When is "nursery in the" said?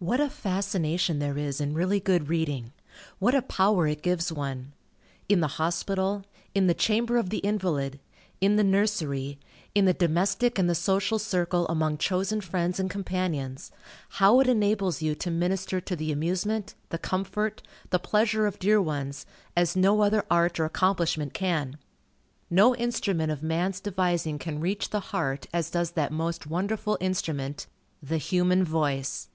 8.64-9.94